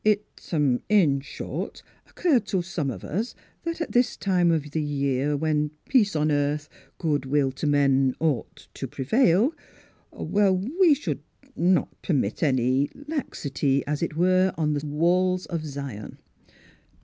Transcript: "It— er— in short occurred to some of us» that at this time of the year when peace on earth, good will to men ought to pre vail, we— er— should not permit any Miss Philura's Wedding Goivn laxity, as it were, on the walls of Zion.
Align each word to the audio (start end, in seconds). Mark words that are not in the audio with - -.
"It— 0.03 0.25
er— 0.53 0.79
in 0.89 1.19
short 1.21 1.83
occurred 2.07 2.47
to 2.47 2.63
some 2.63 2.89
of 2.89 3.03
us» 3.03 3.35
that 3.65 3.81
at 3.81 3.91
this 3.91 4.17
time 4.17 4.49
of 4.49 4.71
the 4.71 4.81
year 4.81 5.37
when 5.37 5.69
peace 5.87 6.15
on 6.15 6.31
earth, 6.31 6.67
good 6.97 7.27
will 7.27 7.51
to 7.51 7.67
men 7.67 8.15
ought 8.19 8.67
to 8.73 8.87
pre 8.87 9.05
vail, 9.05 9.53
we— 10.11 10.41
er— 10.41 10.95
should 10.99 11.21
not 11.55 12.01
permit 12.01 12.41
any 12.41 12.89
Miss 12.93 12.93
Philura's 12.93 12.95
Wedding 12.95 13.03
Goivn 13.03 13.09
laxity, 13.15 13.83
as 13.85 14.01
it 14.01 14.17
were, 14.17 14.51
on 14.57 14.73
the 14.73 14.87
walls 14.87 15.45
of 15.45 15.63
Zion. 15.63 16.17